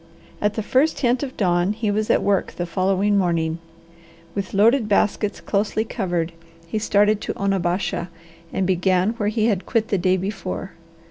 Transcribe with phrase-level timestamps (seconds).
[0.41, 3.59] At the first hint of dawn he was at work the following morning.
[4.33, 6.31] With loaded baskets closely covered,
[6.65, 8.09] he started to Onabasha,
[8.51, 10.71] and began where he had quit the day before.